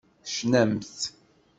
Tecnamt. 0.25 0.99